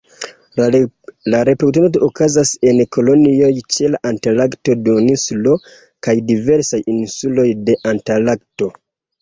La 1.33 1.41
reproduktado 1.49 1.99
okazas 2.07 2.53
en 2.71 2.79
kolonioj 2.97 3.51
ĉe 3.75 3.89
la 3.97 3.99
Antarkta 4.13 4.77
Duoninsulo, 4.87 5.55
kaj 6.09 6.17
diversaj 6.33 6.81
insuloj 6.97 7.49
de 7.71 7.81
Antarkto. 7.95 8.75